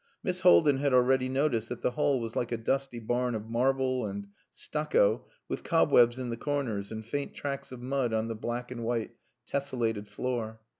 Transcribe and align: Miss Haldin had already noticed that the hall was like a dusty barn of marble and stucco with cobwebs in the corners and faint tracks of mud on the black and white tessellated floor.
Miss 0.23 0.41
Haldin 0.41 0.77
had 0.79 0.95
already 0.95 1.29
noticed 1.29 1.69
that 1.69 1.83
the 1.83 1.91
hall 1.91 2.19
was 2.19 2.35
like 2.35 2.51
a 2.51 2.57
dusty 2.57 2.97
barn 2.97 3.35
of 3.35 3.51
marble 3.51 4.07
and 4.07 4.25
stucco 4.51 5.25
with 5.47 5.63
cobwebs 5.63 6.17
in 6.17 6.31
the 6.31 6.37
corners 6.37 6.91
and 6.91 7.05
faint 7.05 7.35
tracks 7.35 7.71
of 7.71 7.83
mud 7.83 8.11
on 8.11 8.27
the 8.27 8.33
black 8.33 8.71
and 8.71 8.83
white 8.83 9.11
tessellated 9.45 10.07
floor. 10.07 10.59